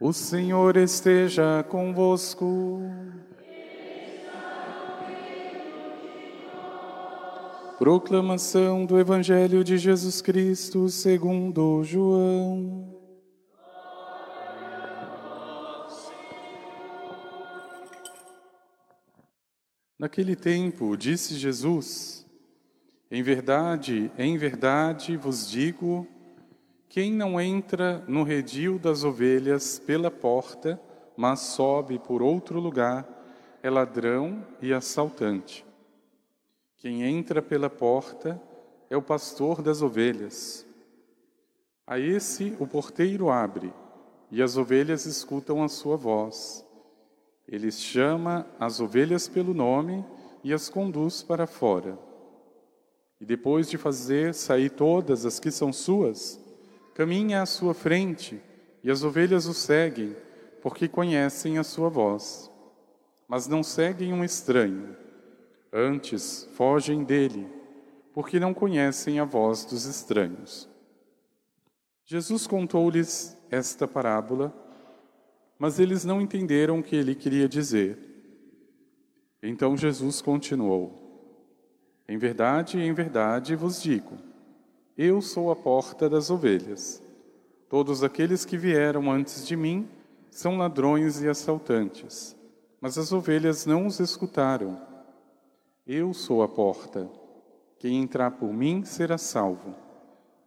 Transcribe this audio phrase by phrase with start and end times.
[0.00, 2.82] O Senhor esteja convosco.
[7.78, 12.92] Proclamação do Evangelho de Jesus Cristo segundo João.
[19.96, 22.26] Naquele tempo, disse Jesus:
[23.08, 26.04] Em verdade, em verdade vos digo,
[26.88, 30.80] quem não entra no redil das ovelhas pela porta,
[31.16, 33.06] mas sobe por outro lugar,
[33.62, 35.64] é ladrão e assaltante.
[36.76, 38.40] Quem entra pela porta
[38.90, 40.66] é o pastor das ovelhas.
[41.86, 43.72] A esse o porteiro abre,
[44.30, 46.64] e as ovelhas escutam a sua voz.
[47.48, 50.04] Ele chama as ovelhas pelo nome
[50.42, 51.98] e as conduz para fora.
[53.20, 56.38] E depois de fazer sair todas as que são suas,
[56.94, 58.40] caminha à sua frente
[58.82, 60.16] e as ovelhas o seguem,
[60.62, 62.50] porque conhecem a sua voz.
[63.26, 64.96] Mas não seguem um estranho,
[65.72, 67.48] antes fogem dele,
[68.12, 70.68] porque não conhecem a voz dos estranhos.
[72.04, 74.54] Jesus contou-lhes esta parábola,
[75.58, 77.98] mas eles não entenderam o que ele queria dizer.
[79.42, 81.02] Então Jesus continuou:
[82.06, 84.18] Em verdade, em verdade vos digo,
[84.96, 87.02] eu sou a porta das ovelhas.
[87.68, 89.88] Todos aqueles que vieram antes de mim
[90.30, 92.36] são ladrões e assaltantes,
[92.80, 94.80] mas as ovelhas não os escutaram.
[95.86, 97.10] Eu sou a porta.
[97.78, 99.74] Quem entrar por mim será salvo.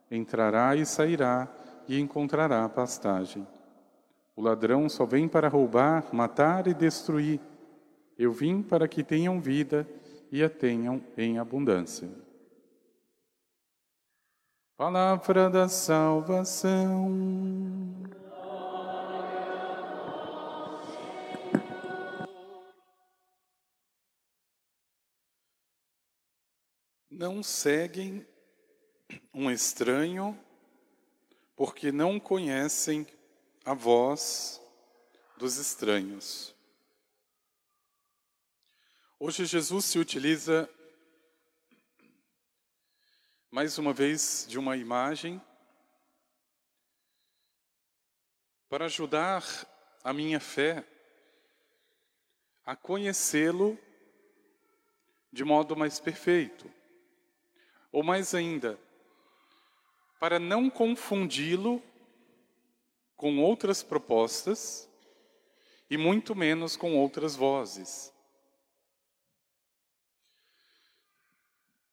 [0.09, 1.47] Entrará e sairá
[1.87, 3.45] e encontrará pastagem.
[4.35, 7.39] O ladrão só vem para roubar, matar e destruir.
[8.17, 9.87] Eu vim para que tenham vida
[10.31, 12.07] e a tenham em abundância.
[14.77, 17.09] Palavra da salvação.
[27.09, 28.23] Não seguem
[29.33, 30.39] um estranho,
[31.55, 33.07] porque não conhecem
[33.65, 34.61] a voz
[35.39, 36.55] dos estranhos.
[39.19, 40.69] Hoje Jesus se utiliza
[43.49, 45.41] mais uma vez de uma imagem
[48.67, 49.43] para ajudar
[50.03, 50.85] a minha fé
[52.65, 53.79] a conhecê-lo
[55.31, 56.69] de modo mais perfeito.
[57.89, 58.77] Ou mais ainda,
[60.19, 61.81] para não confundi-lo
[63.15, 64.89] com outras propostas
[65.89, 68.13] e muito menos com outras vozes.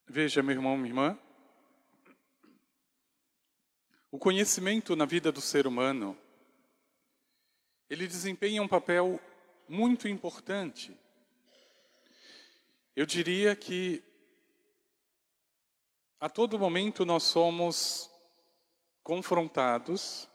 [0.06, 1.18] Veja, meu irmão, minha irmã,
[4.14, 6.16] o conhecimento na vida do ser humano,
[7.90, 9.20] ele desempenha um papel
[9.68, 10.96] muito importante.
[12.94, 14.04] Eu diria que
[16.20, 18.08] a todo momento nós somos
[19.02, 20.30] confrontados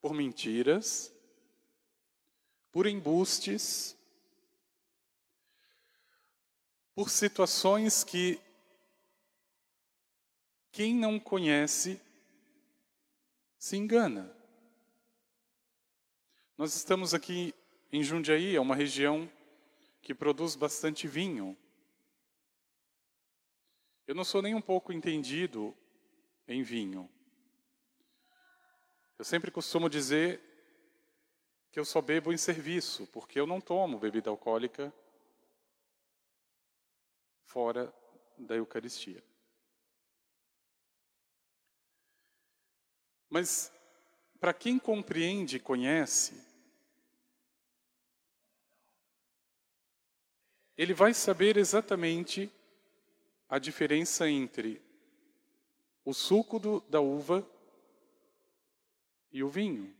[0.00, 1.14] por mentiras,
[2.72, 3.96] por embustes,
[6.96, 8.40] por situações que
[10.72, 12.09] quem não conhece
[13.60, 14.34] se engana.
[16.56, 17.54] Nós estamos aqui
[17.92, 19.30] em Jundiaí, é uma região
[20.00, 21.54] que produz bastante vinho.
[24.06, 25.76] Eu não sou nem um pouco entendido
[26.48, 27.08] em vinho.
[29.18, 30.40] Eu sempre costumo dizer
[31.70, 34.90] que eu só bebo em serviço, porque eu não tomo bebida alcoólica
[37.44, 37.94] fora
[38.38, 39.22] da Eucaristia.
[43.30, 43.72] Mas
[44.40, 46.34] para quem compreende e conhece,
[50.76, 52.50] ele vai saber exatamente
[53.48, 54.82] a diferença entre
[56.04, 57.48] o suco do, da uva
[59.30, 59.94] e o vinho.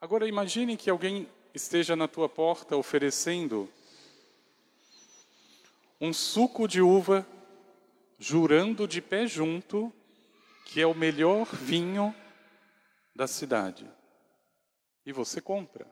[0.00, 3.70] Agora imagine que alguém esteja na tua porta oferecendo
[6.00, 7.26] um suco de uva,
[8.18, 9.92] jurando de pé junto
[10.72, 12.14] que é o melhor vinho
[13.14, 13.86] da cidade.
[15.04, 15.86] E você compra.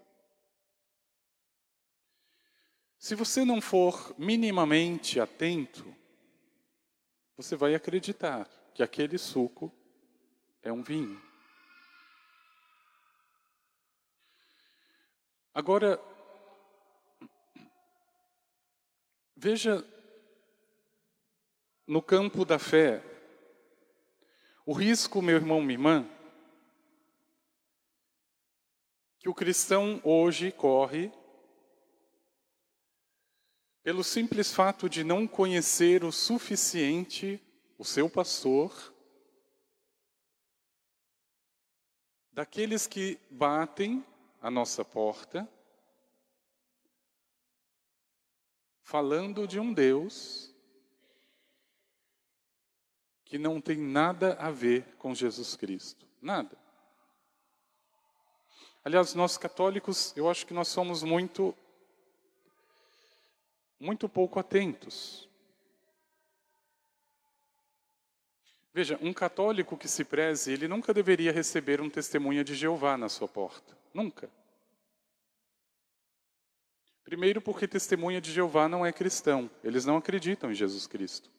[2.98, 5.94] Se você não for minimamente atento,
[7.36, 9.70] você vai acreditar que aquele suco
[10.62, 11.20] é um vinho.
[15.52, 16.00] Agora,
[19.36, 19.84] veja
[21.86, 23.09] no campo da fé,
[24.70, 26.08] o risco, meu irmão, minha irmã,
[29.18, 31.10] que o cristão hoje corre
[33.82, 37.42] pelo simples fato de não conhecer o suficiente
[37.78, 38.94] o seu pastor,
[42.30, 44.06] daqueles que batem
[44.40, 45.52] a nossa porta,
[48.84, 50.49] falando de um Deus
[53.30, 56.04] que não tem nada a ver com Jesus Cristo.
[56.20, 56.58] Nada.
[58.84, 61.56] Aliás, nós católicos, eu acho que nós somos muito
[63.78, 65.28] muito pouco atentos.
[68.74, 73.08] Veja, um católico que se preze, ele nunca deveria receber um testemunha de Jeová na
[73.08, 73.78] sua porta.
[73.94, 74.28] Nunca.
[77.04, 79.48] Primeiro, porque testemunha de Jeová não é cristão.
[79.62, 81.30] Eles não acreditam em Jesus Cristo.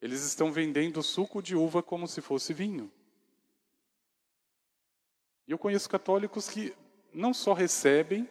[0.00, 2.90] Eles estão vendendo suco de uva como se fosse vinho.
[5.46, 6.74] E eu conheço católicos que
[7.12, 8.28] não só recebem,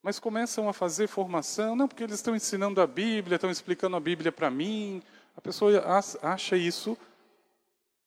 [0.00, 4.00] mas começam a fazer formação, não porque eles estão ensinando a Bíblia, estão explicando a
[4.00, 5.02] Bíblia para mim.
[5.36, 5.82] A pessoa
[6.22, 6.96] acha isso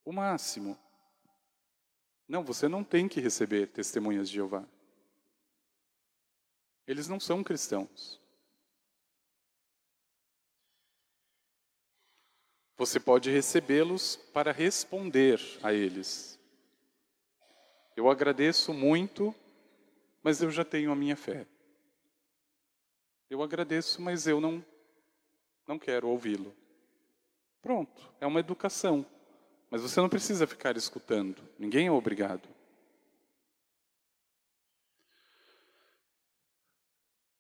[0.06, 0.78] o máximo.
[2.28, 4.64] Não, você não tem que receber testemunhas de Jeová.
[6.86, 8.20] Eles não são cristãos.
[12.78, 16.40] Você pode recebê-los para responder a eles.
[17.96, 19.34] Eu agradeço muito,
[20.22, 21.48] mas eu já tenho a minha fé.
[23.30, 24.64] Eu agradeço, mas eu não
[25.68, 26.56] não quero ouvi-lo.
[27.62, 29.06] Pronto, é uma educação.
[29.70, 31.42] Mas você não precisa ficar escutando.
[31.60, 32.48] Ninguém é obrigado.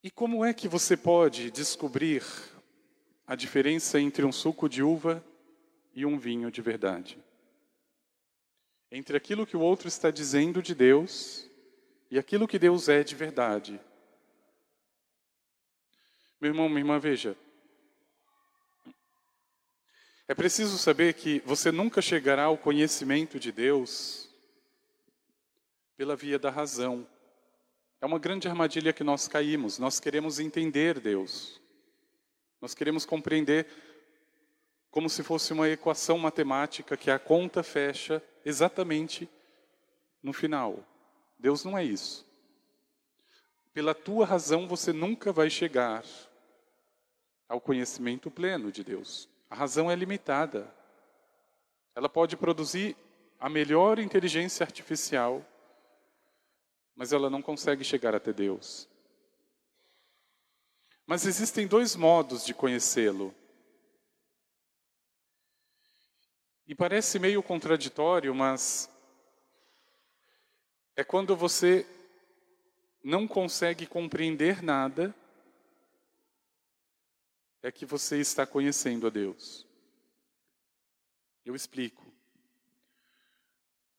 [0.04, 2.24] E como é que você pode descobrir
[3.27, 5.24] a diferença entre um suco de uva
[5.94, 7.21] e um vinho de verdade?
[8.89, 11.45] Entre aquilo que o outro está dizendo de Deus
[12.09, 13.79] e aquilo que Deus é de verdade.
[16.39, 17.35] Meu irmão, minha irmã, veja.
[20.25, 24.30] É preciso saber que você nunca chegará ao conhecimento de Deus
[25.97, 27.07] pela via da razão.
[28.00, 29.80] É uma grande armadilha que nós caímos.
[29.80, 31.59] Nós queremos entender Deus.
[32.62, 33.68] Nós queremos compreender
[34.89, 39.30] como se fosse uma equação matemática que a conta fecha exatamente
[40.24, 40.83] no final.
[41.38, 42.25] Deus não é isso.
[43.74, 46.04] Pela tua razão você nunca vai chegar
[47.48, 49.30] ao conhecimento pleno de Deus.
[49.50, 50.74] A razão é limitada.
[51.95, 52.98] Ela pode produzir
[53.39, 55.45] a melhor inteligência artificial,
[56.95, 58.89] mas ela não consegue chegar até Deus.
[61.07, 63.33] Mas existem dois modos de conhecê-lo.
[66.68, 68.89] E parece meio contraditório, mas
[70.98, 71.88] é quando você
[73.01, 75.15] não consegue compreender nada,
[77.63, 79.65] é que você está conhecendo a Deus.
[81.45, 82.06] Eu explico.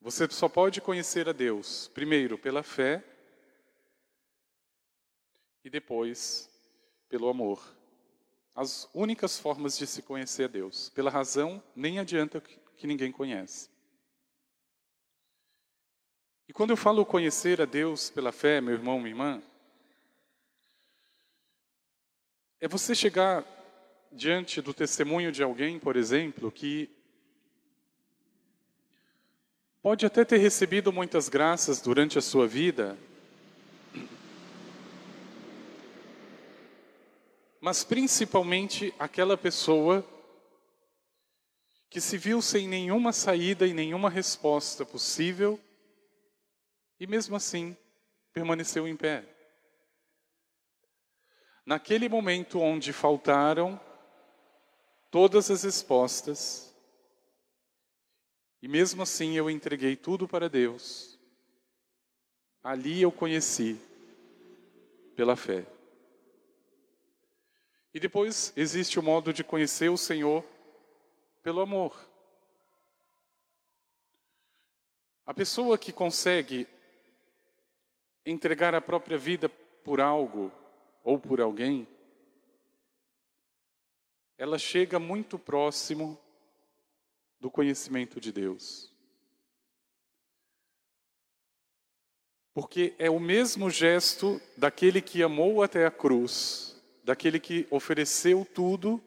[0.02, 3.02] Você só pode conhecer a Deus, primeiro pela fé
[5.64, 6.50] e depois
[7.08, 7.74] pelo amor.
[8.54, 10.90] As únicas formas de se conhecer a Deus.
[10.90, 13.70] Pela razão, nem adianta que ninguém conhece.
[16.48, 19.42] E quando eu falo conhecer a Deus pela fé, meu irmão, minha irmã,
[22.60, 23.44] é você chegar
[24.10, 26.90] diante do testemunho de alguém, por exemplo, que
[29.82, 32.98] pode até ter recebido muitas graças durante a sua vida,
[37.68, 40.02] mas principalmente aquela pessoa
[41.90, 45.60] que se viu sem nenhuma saída e nenhuma resposta possível
[46.98, 47.76] e mesmo assim
[48.32, 49.22] permaneceu em pé.
[51.66, 53.78] Naquele momento onde faltaram
[55.10, 56.74] todas as respostas,
[58.62, 61.18] e mesmo assim eu entreguei tudo para Deus,
[62.64, 63.78] ali eu conheci
[65.14, 65.66] pela fé.
[67.92, 70.44] E depois existe o modo de conhecer o Senhor
[71.42, 71.98] pelo amor.
[75.24, 76.66] A pessoa que consegue
[78.24, 80.52] entregar a própria vida por algo
[81.02, 81.88] ou por alguém,
[84.36, 86.18] ela chega muito próximo
[87.40, 88.92] do conhecimento de Deus.
[92.52, 96.77] Porque é o mesmo gesto daquele que amou até a cruz,
[97.08, 99.02] daquele que ofereceu tudo.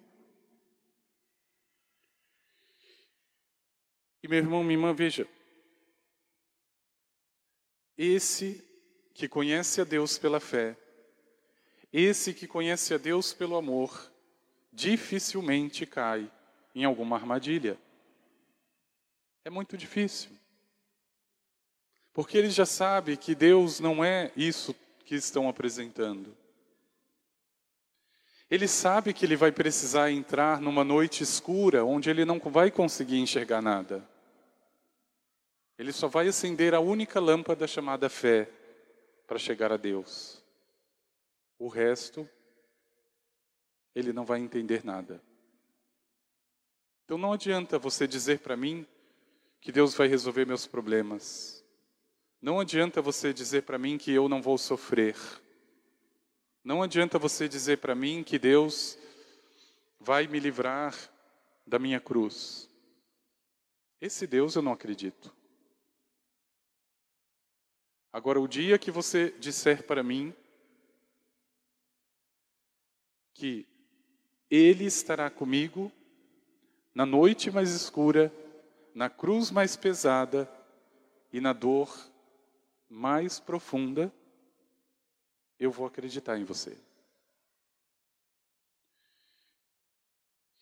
[4.24, 5.28] E meu irmão, minha irmã, veja,
[7.96, 8.68] esse
[9.14, 10.76] que conhece a Deus pela fé,
[11.94, 14.12] esse que conhece a Deus pelo amor,
[14.74, 16.28] dificilmente cai
[16.74, 17.78] em alguma armadilha.
[19.46, 20.32] É muito difícil.
[22.12, 24.74] Porque ele já sabe que Deus não é isso
[25.06, 26.41] que estão apresentando.
[28.52, 33.18] Ele sabe que ele vai precisar entrar numa noite escura onde ele não vai conseguir
[33.18, 34.06] enxergar nada.
[35.78, 38.50] Ele só vai acender a única lâmpada chamada fé
[39.26, 40.44] para chegar a Deus.
[41.58, 42.30] O resto,
[43.96, 45.24] ele não vai entender nada.
[47.06, 48.86] Então não adianta você dizer para mim
[49.62, 51.64] que Deus vai resolver meus problemas.
[52.42, 55.16] Não adianta você dizer para mim que eu não vou sofrer.
[56.64, 58.98] Não adianta você dizer para mim que Deus
[60.00, 60.96] vai me livrar
[61.66, 62.70] da minha cruz.
[64.00, 65.34] Esse Deus eu não acredito.
[68.14, 70.36] Agora, o dia que você disser para mim
[73.34, 73.66] que
[74.50, 75.92] Ele estará comigo
[76.94, 78.32] na noite mais escura,
[78.94, 80.52] na cruz mais pesada
[81.32, 81.90] e na dor
[82.90, 84.14] mais profunda,
[85.62, 86.76] eu vou acreditar em você.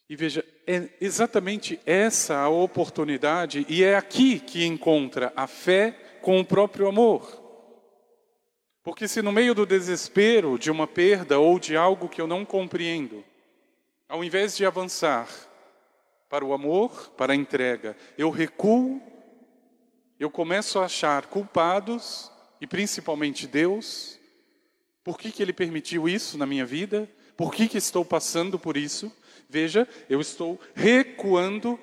[0.10, 5.92] E veja, é exatamente essa a oportunidade, e é aqui que encontra a fé
[6.22, 7.42] com o próprio amor.
[8.84, 12.44] Porque se no meio do desespero de uma perda ou de algo que eu não
[12.44, 13.24] compreendo,
[14.08, 15.30] ao invés de avançar
[16.28, 19.02] para o amor, para a entrega, eu recuo,
[20.20, 22.30] eu começo a achar culpados,
[22.60, 24.19] e principalmente Deus,
[25.10, 27.10] por que, que Ele permitiu isso na minha vida?
[27.36, 29.12] Por que, que estou passando por isso?
[29.50, 31.80] Veja, eu estou recuando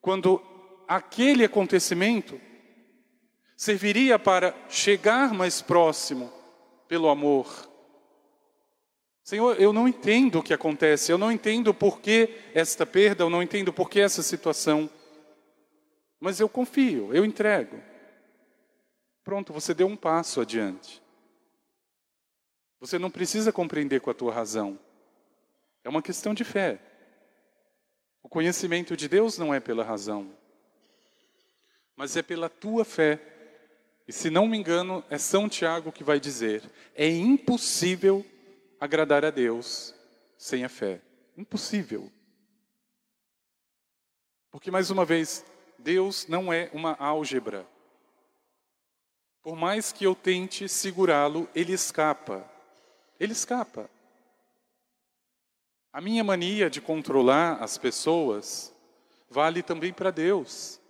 [0.00, 0.42] quando
[0.88, 2.40] aquele acontecimento
[3.56, 6.28] serviria para chegar mais próximo
[6.88, 7.70] pelo amor.
[9.22, 13.30] Senhor, eu não entendo o que acontece, eu não entendo por que esta perda, eu
[13.30, 14.90] não entendo por que essa situação,
[16.18, 17.80] mas eu confio, eu entrego.
[19.22, 21.00] Pronto, você deu um passo adiante.
[22.80, 24.78] Você não precisa compreender com a tua razão.
[25.82, 26.80] É uma questão de fé.
[28.22, 30.30] O conhecimento de Deus não é pela razão,
[31.96, 33.20] mas é pela tua fé.
[34.06, 36.62] E se não me engano, é São Tiago que vai dizer:
[36.94, 38.24] é impossível
[38.80, 39.94] agradar a Deus
[40.36, 41.00] sem a fé.
[41.36, 42.12] Impossível.
[44.50, 45.44] Porque, mais uma vez,
[45.78, 47.66] Deus não é uma álgebra.
[49.42, 52.57] Por mais que eu tente segurá-lo, ele escapa.
[53.18, 53.90] Ele escapa.
[55.92, 58.74] A minha mania de controlar as pessoas
[59.28, 60.80] vale também para Deus.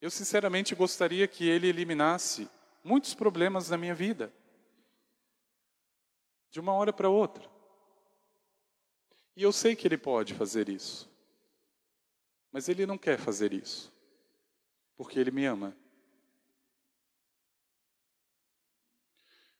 [0.00, 2.48] Eu sinceramente gostaria que ele eliminasse
[2.84, 4.32] muitos problemas na minha vida,
[6.50, 7.50] de uma hora para outra.
[9.34, 11.10] E eu sei que ele pode fazer isso,
[12.52, 13.92] mas ele não quer fazer isso,
[14.96, 15.74] porque ele me ama.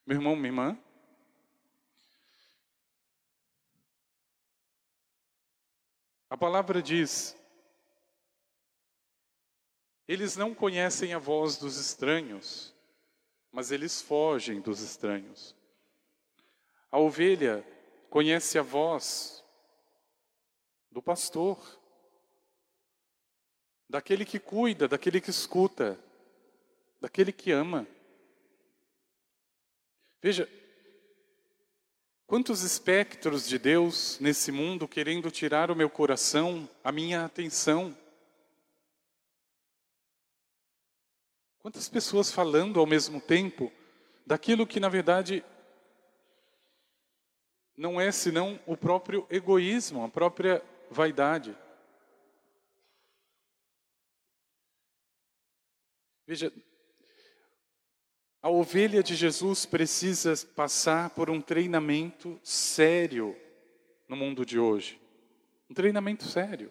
[0.07, 0.79] Meu irmão, minha irmã,
[6.35, 7.37] a palavra diz:
[10.09, 12.75] eles não conhecem a voz dos estranhos,
[13.53, 15.55] mas eles fogem dos estranhos.
[16.91, 17.65] A ovelha
[18.11, 19.45] conhece a voz
[20.91, 21.57] do pastor,
[23.89, 25.97] daquele que cuida, daquele que escuta,
[27.01, 27.87] daquele que ama.
[30.21, 30.49] Veja,
[32.35, 37.97] quantos espectros de Deus nesse mundo querendo tirar o meu coração, a minha atenção.
[41.61, 43.73] Quantas pessoas falando ao mesmo tempo
[44.27, 45.45] daquilo que na verdade
[47.77, 50.61] não é senão o próprio egoísmo, a própria
[50.91, 51.57] vaidade.
[56.27, 56.53] Veja,
[58.45, 63.35] a ovelha de Jesus precisa passar por um treinamento sério
[64.07, 65.01] no mundo de hoje.
[65.71, 66.71] Um treinamento sério.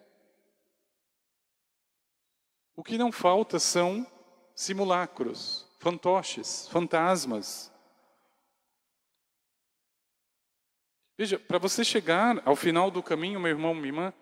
[2.76, 4.06] O que não falta são
[4.54, 7.72] simulacros, fantoches, fantasmas.
[11.18, 14.14] Veja, para você chegar ao final do caminho, meu irmão, minha irmã,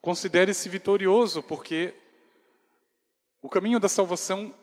[0.00, 1.94] considere-se vitorioso, porque
[3.42, 4.54] o caminho da salvação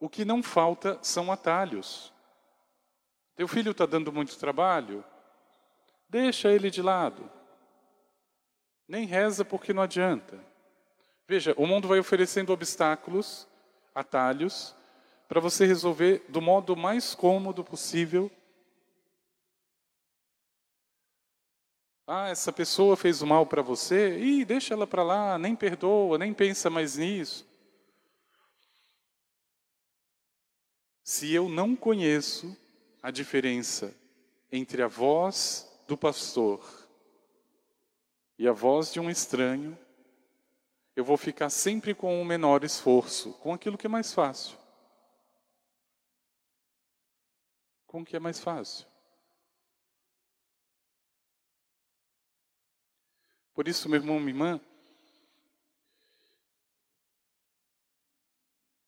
[0.00, 2.10] o que não falta são atalhos.
[3.36, 5.04] Teu filho está dando muito trabalho?
[6.08, 7.30] Deixa ele de lado.
[8.88, 10.40] Nem reza porque não adianta.
[11.28, 13.46] Veja, o mundo vai oferecendo obstáculos,
[13.94, 14.74] atalhos,
[15.28, 18.30] para você resolver do modo mais cômodo possível.
[22.06, 26.18] Ah, essa pessoa fez o mal para você, e deixa ela para lá, nem perdoa,
[26.18, 27.49] nem pensa mais nisso.
[31.10, 32.56] Se eu não conheço
[33.02, 33.92] a diferença
[34.52, 36.64] entre a voz do pastor
[38.38, 39.76] e a voz de um estranho,
[40.94, 44.56] eu vou ficar sempre com o menor esforço, com aquilo que é mais fácil.
[47.88, 48.86] Com o que é mais fácil.
[53.52, 54.60] Por isso, meu irmão, minha irmã,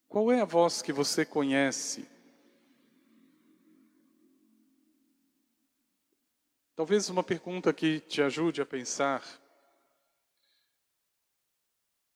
[0.08, 2.11] qual é a voz que você conhece
[6.74, 9.22] Talvez uma pergunta que te ajude a pensar.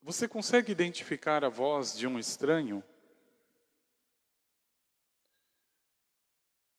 [0.00, 2.82] Você consegue identificar a voz de um estranho?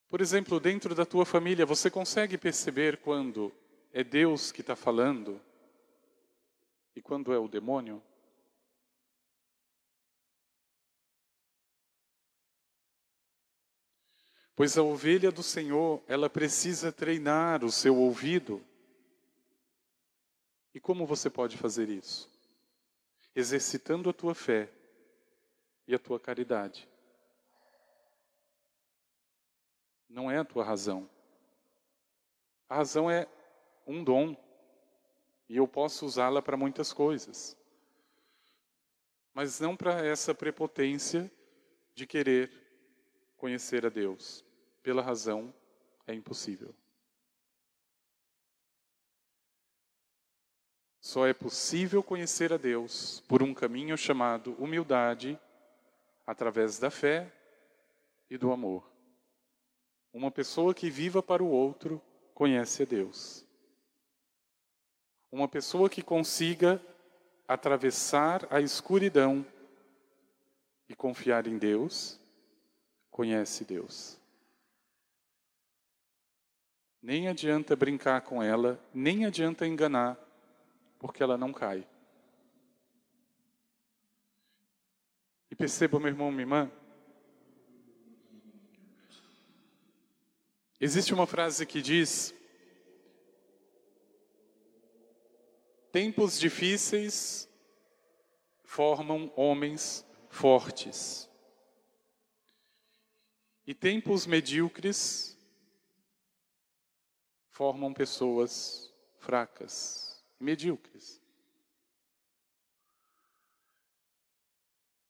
[0.09, 3.53] Por exemplo, dentro da tua família, você consegue perceber quando
[3.93, 5.39] é Deus que está falando
[6.95, 8.01] e quando é o demônio?
[14.57, 18.59] Pois a ovelha do Senhor, ela precisa treinar o seu ouvido.
[20.73, 22.27] E como você pode fazer isso?
[23.35, 24.67] Exercitando a tua fé
[25.87, 26.89] e a tua caridade.
[30.09, 31.07] Não é a tua razão.
[32.67, 33.27] A razão é
[33.85, 34.35] um dom
[35.47, 37.55] e eu posso usá-la para muitas coisas.
[39.35, 41.31] Mas não para essa prepotência
[41.93, 42.51] de querer
[43.37, 44.46] conhecer a Deus
[44.87, 45.53] pela razão
[46.07, 46.73] é impossível.
[51.01, 55.37] Só é possível conhecer a Deus por um caminho chamado humildade,
[56.25, 57.29] através da fé
[58.29, 58.89] e do amor.
[60.13, 62.01] Uma pessoa que viva para o outro
[62.33, 63.45] conhece a Deus.
[65.29, 66.81] Uma pessoa que consiga
[67.45, 69.45] atravessar a escuridão
[70.87, 72.17] e confiar em Deus,
[73.11, 74.16] conhece Deus.
[77.07, 80.19] Nem adianta brincar com ela, nem adianta enganar,
[80.99, 81.87] porque ela não cai.
[85.49, 86.71] E perceba, meu irmão, minha irmã,
[90.81, 92.35] existe uma frase que diz:
[95.93, 97.47] Tempos difíceis
[98.65, 101.29] formam homens fortes,
[103.65, 105.36] e tempos medíocres
[107.57, 111.19] formam pessoas fracas, medíocres.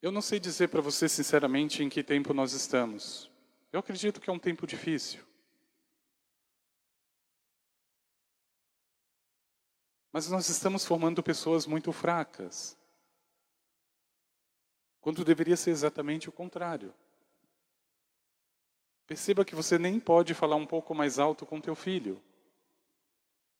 [0.01, 3.29] Eu não sei dizer para você sinceramente em que tempo nós estamos.
[3.69, 5.27] Eu acredito que é um tempo difícil.
[10.13, 12.77] Mas nós estamos formando pessoas muito fracas.
[15.01, 16.93] Quando deveria ser exatamente o contrário.
[19.05, 22.23] Perceba que você nem pode falar um pouco mais alto com teu filho.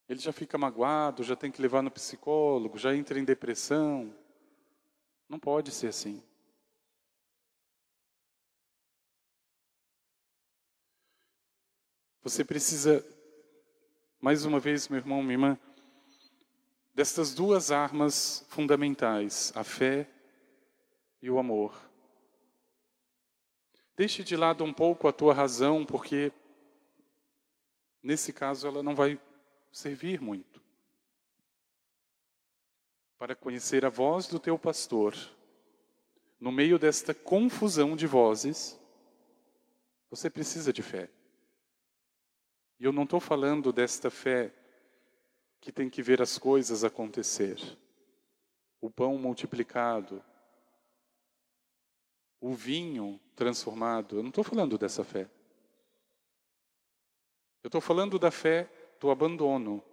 [0.07, 4.13] Ele já fica magoado, já tem que levar no psicólogo, já entra em depressão.
[5.27, 6.23] Não pode ser assim.
[12.23, 13.05] Você precisa,
[14.19, 15.59] mais uma vez, meu irmão, minha irmã,
[16.93, 20.09] destas duas armas fundamentais, a fé
[21.21, 21.73] e o amor.
[23.95, 26.31] Deixe de lado um pouco a tua razão, porque
[28.01, 29.19] nesse caso ela não vai
[29.77, 30.61] servir muito.
[33.17, 35.15] Para conhecer a voz do teu pastor,
[36.39, 38.79] no meio desta confusão de vozes,
[40.09, 41.09] você precisa de fé.
[42.79, 44.51] E eu não estou falando desta fé
[45.61, 47.57] que tem que ver as coisas acontecer.
[48.81, 50.23] O pão multiplicado,
[52.39, 54.17] o vinho transformado.
[54.17, 55.29] Eu não estou falando dessa fé.
[57.63, 59.83] Eu estou falando da fé do abandono,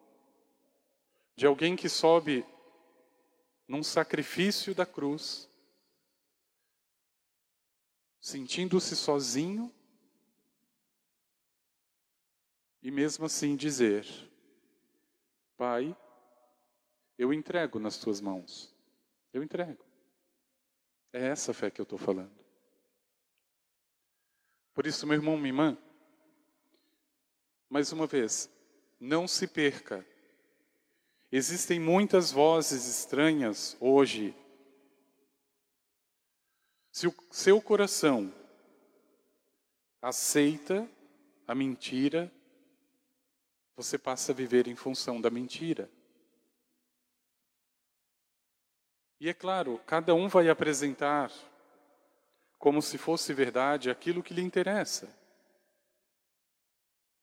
[1.36, 2.44] de alguém que sobe
[3.66, 5.48] num sacrifício da cruz,
[8.20, 9.72] sentindo-se sozinho,
[12.82, 14.06] e mesmo assim dizer:
[15.56, 15.96] Pai,
[17.16, 18.74] eu entrego nas tuas mãos.
[19.32, 19.84] Eu entrego.
[21.12, 22.44] É essa fé que eu estou falando.
[24.74, 25.78] Por isso, meu irmão, minha irmã,
[27.70, 28.50] mais uma vez,
[29.04, 30.04] não se perca.
[31.30, 34.34] Existem muitas vozes estranhas hoje.
[36.90, 38.32] Se o seu coração
[40.00, 40.88] aceita
[41.46, 42.32] a mentira,
[43.76, 45.90] você passa a viver em função da mentira.
[49.20, 51.30] E é claro, cada um vai apresentar
[52.58, 55.23] como se fosse verdade aquilo que lhe interessa.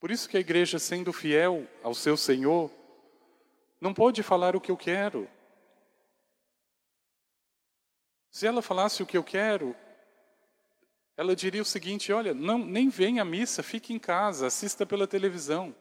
[0.01, 2.71] Por isso que a igreja, sendo fiel ao seu Senhor,
[3.79, 5.29] não pode falar o que eu quero.
[8.31, 9.75] Se ela falasse o que eu quero,
[11.15, 15.05] ela diria o seguinte: olha, não, nem venha à missa, fique em casa, assista pela
[15.05, 15.75] televisão.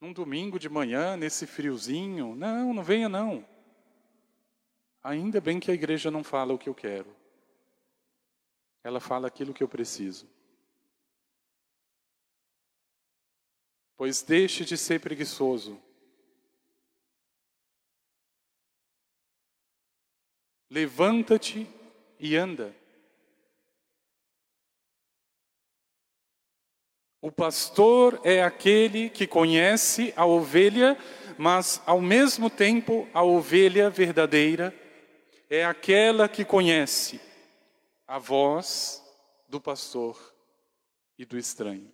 [0.00, 3.46] Num domingo de manhã, nesse friozinho, não, não venha não.
[5.04, 7.14] Ainda bem que a igreja não fala o que eu quero.
[8.82, 10.26] Ela fala aquilo que eu preciso.
[13.96, 15.80] Pois deixe de ser preguiçoso.
[20.70, 21.68] Levanta-te
[22.18, 22.74] e anda.
[27.20, 30.98] O pastor é aquele que conhece a ovelha,
[31.38, 34.74] mas ao mesmo tempo a ovelha verdadeira
[35.48, 37.20] é aquela que conhece
[38.08, 39.00] a voz
[39.46, 40.18] do pastor
[41.16, 41.92] e do estranho.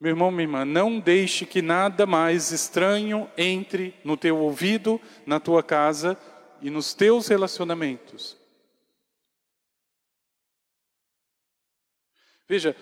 [0.00, 5.38] Meu irmão, minha irmã, não deixe que nada mais estranho entre no teu ouvido, na
[5.38, 6.18] tua casa
[6.62, 8.34] e nos teus relacionamentos.
[12.48, 12.74] Veja,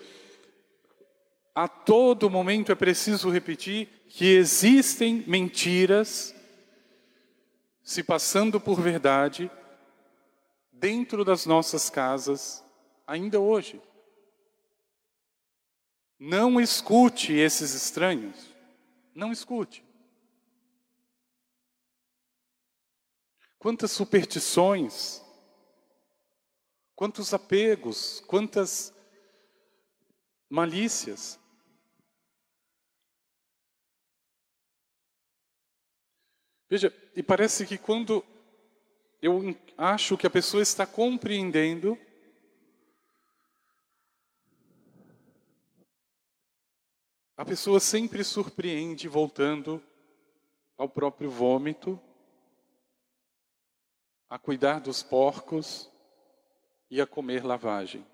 [1.52, 6.32] a todo momento é preciso repetir que existem mentiras
[7.82, 9.50] se passando por verdade
[10.70, 12.64] dentro das nossas casas
[13.04, 13.82] ainda hoje.
[16.18, 18.52] Não escute esses estranhos.
[19.14, 19.84] Não escute.
[23.58, 25.22] Quantas superstições,
[26.94, 28.92] quantos apegos, quantas
[30.48, 31.38] malícias.
[36.68, 38.24] Veja, e parece que quando
[39.20, 41.98] eu acho que a pessoa está compreendendo,
[47.38, 49.80] a pessoa sempre surpreende voltando
[50.76, 51.98] ao próprio vômito,
[54.28, 55.88] a cuidar dos porcos
[56.90, 58.04] e a comer lavagem.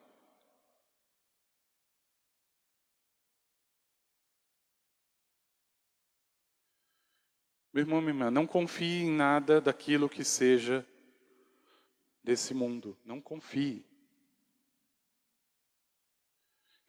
[7.73, 10.87] Meu irmão, minha irmã, não confie em nada daquilo que seja
[12.23, 12.95] desse mundo.
[13.03, 13.87] Não confie.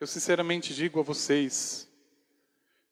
[0.02, 1.90] Eu sinceramente digo a vocês,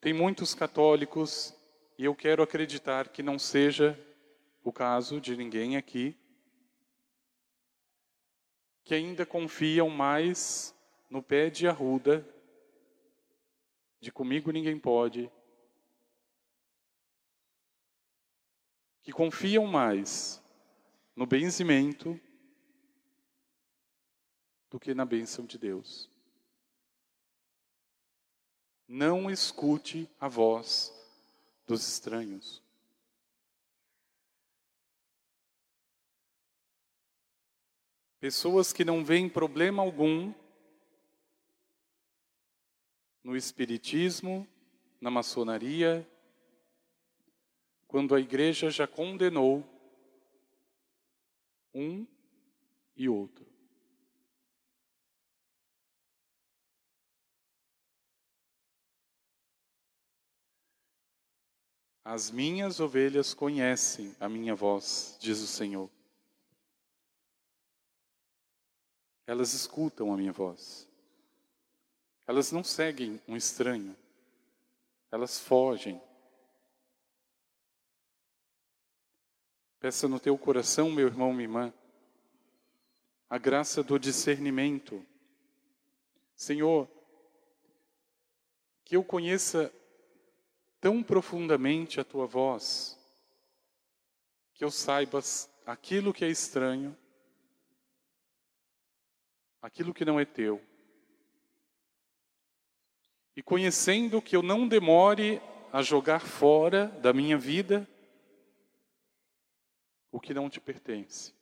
[0.04, 1.56] tem muitos católicos,
[1.98, 3.98] e eu quero acreditar que não seja
[4.62, 6.14] o caso de ninguém aqui,
[8.84, 10.76] que ainda confiam mais
[11.10, 12.28] no pé de arruda,
[14.02, 15.32] de comigo ninguém pode,
[19.04, 20.44] que confiam mais
[21.16, 22.20] no benzimento
[24.70, 26.13] do que na bênção de Deus.
[28.94, 30.94] Não escute a voz
[31.66, 32.62] dos estranhos.
[38.20, 40.32] Pessoas que não veem problema algum
[43.24, 44.48] no Espiritismo,
[45.02, 46.08] na maçonaria,
[47.88, 49.68] quando a igreja já condenou
[51.74, 52.06] um
[52.96, 53.53] e outro.
[62.06, 65.90] As minhas ovelhas conhecem a minha voz, diz o Senhor.
[69.26, 70.88] Elas escutam a minha voz.
[72.28, 73.96] Elas não seguem um estranho.
[75.10, 76.02] Elas fogem.
[79.80, 81.74] Peça no teu coração, meu irmão, minha irmã,
[83.30, 85.06] a graça do discernimento.
[86.36, 86.88] Senhor,
[88.84, 89.74] que eu conheça
[90.84, 93.00] tão profundamente a tua voz,
[94.54, 95.22] que eu saiba
[95.66, 96.94] aquilo que é estranho,
[99.62, 100.62] aquilo que não é teu.
[103.34, 105.42] E conhecendo que eu não demore
[105.72, 107.88] a jogar fora da minha vida
[110.12, 111.34] o que não te pertence.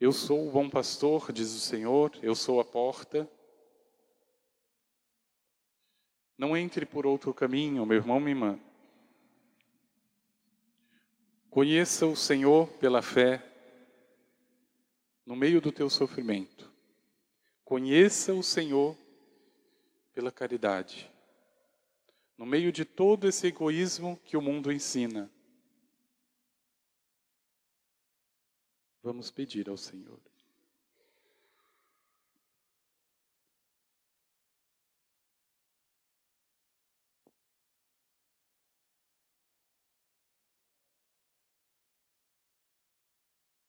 [0.00, 3.30] Eu sou o bom pastor, diz o Senhor, eu sou a porta.
[6.36, 8.60] Não entre por outro caminho, meu irmão, minha irmã.
[11.48, 13.42] Conheça o Senhor pela fé,
[15.24, 16.70] no meio do teu sofrimento.
[17.64, 18.96] Conheça o Senhor
[20.12, 21.10] pela caridade.
[22.36, 25.30] No meio de todo esse egoísmo que o mundo ensina.
[29.02, 30.20] Vamos pedir ao Senhor.